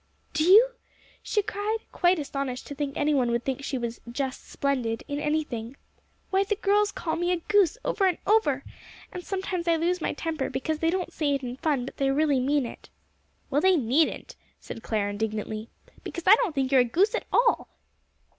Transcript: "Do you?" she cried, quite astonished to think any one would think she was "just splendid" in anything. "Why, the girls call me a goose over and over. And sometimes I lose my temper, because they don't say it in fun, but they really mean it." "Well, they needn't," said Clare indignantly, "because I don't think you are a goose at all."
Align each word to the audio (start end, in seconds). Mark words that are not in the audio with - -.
"Do 0.33 0.43
you?" 0.43 0.69
she 1.21 1.43
cried, 1.43 1.77
quite 1.91 2.17
astonished 2.17 2.65
to 2.65 2.73
think 2.73 2.97
any 2.97 3.13
one 3.13 3.29
would 3.29 3.45
think 3.45 3.63
she 3.63 3.77
was 3.77 4.01
"just 4.11 4.49
splendid" 4.49 5.03
in 5.07 5.19
anything. 5.19 5.77
"Why, 6.31 6.43
the 6.43 6.55
girls 6.55 6.91
call 6.91 7.15
me 7.15 7.31
a 7.31 7.37
goose 7.37 7.77
over 7.85 8.07
and 8.07 8.17
over. 8.25 8.63
And 9.13 9.23
sometimes 9.23 9.67
I 9.67 9.75
lose 9.75 10.01
my 10.01 10.13
temper, 10.13 10.49
because 10.49 10.79
they 10.79 10.89
don't 10.89 11.13
say 11.13 11.35
it 11.35 11.43
in 11.43 11.55
fun, 11.57 11.85
but 11.85 11.97
they 11.97 12.09
really 12.09 12.39
mean 12.39 12.65
it." 12.65 12.89
"Well, 13.51 13.61
they 13.61 13.75
needn't," 13.75 14.35
said 14.59 14.81
Clare 14.81 15.07
indignantly, 15.07 15.69
"because 16.03 16.23
I 16.25 16.33
don't 16.37 16.55
think 16.55 16.71
you 16.71 16.79
are 16.79 16.81
a 16.81 16.85
goose 16.85 17.13
at 17.13 17.27
all." 17.31 17.67